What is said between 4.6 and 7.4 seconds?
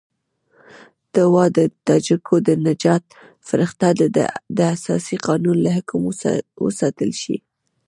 اساسي قانون له حکم وستایل شي.